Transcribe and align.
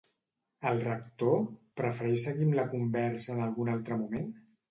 El 0.69 0.79
Rector 0.83 1.35
prefereix 1.81 2.23
seguir 2.29 2.47
amb 2.49 2.57
la 2.61 2.67
conversa 2.73 3.31
en 3.35 3.43
algun 3.49 3.73
altre 3.77 3.99
moment? 4.05 4.27